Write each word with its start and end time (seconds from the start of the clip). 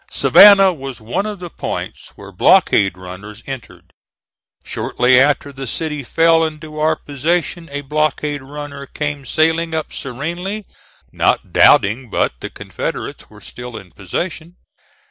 Savannah 0.09 0.73
was 0.73 0.99
one 0.99 1.27
of 1.27 1.37
the 1.37 1.51
points 1.51 2.13
where 2.15 2.31
blockade 2.31 2.97
runners 2.97 3.43
entered. 3.45 3.93
Shortly 4.63 5.19
after 5.19 5.51
the 5.53 5.67
city 5.67 6.03
fell 6.03 6.43
into 6.43 6.79
our 6.79 6.95
possession, 6.95 7.69
a 7.71 7.81
blockade 7.81 8.41
runner 8.41 8.87
came 8.87 9.27
sailing 9.27 9.75
up 9.75 9.93
serenely, 9.93 10.65
not 11.11 11.53
doubting 11.53 12.09
but 12.09 12.33
the 12.39 12.49
Confederates 12.49 13.29
were 13.29 13.41
still 13.41 13.77
in 13.77 13.91
possession. 13.91 14.55